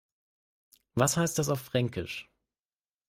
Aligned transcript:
Was 0.95 1.15
heißt 1.15 1.37
das 1.37 1.49
auf 1.49 1.61
Fränkisch? 1.61 2.27